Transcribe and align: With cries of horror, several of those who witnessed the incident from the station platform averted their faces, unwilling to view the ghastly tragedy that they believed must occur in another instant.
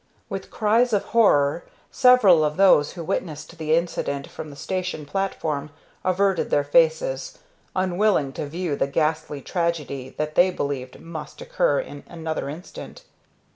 With 0.29 0.49
cries 0.49 0.93
of 0.93 1.03
horror, 1.03 1.63
several 1.91 2.43
of 2.43 2.57
those 2.57 2.93
who 2.93 3.03
witnessed 3.03 3.55
the 3.59 3.75
incident 3.75 4.25
from 4.31 4.49
the 4.49 4.55
station 4.55 5.05
platform 5.05 5.69
averted 6.03 6.49
their 6.49 6.63
faces, 6.63 7.37
unwilling 7.75 8.33
to 8.33 8.47
view 8.47 8.75
the 8.75 8.87
ghastly 8.87 9.41
tragedy 9.43 10.09
that 10.17 10.33
they 10.33 10.49
believed 10.49 10.99
must 10.99 11.39
occur 11.39 11.79
in 11.79 12.03
another 12.07 12.49
instant. 12.49 13.03